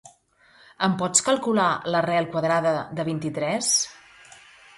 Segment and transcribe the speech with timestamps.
[0.87, 1.67] Em pots calcular
[1.97, 3.71] l'arrel quadrada de vint-i-tres?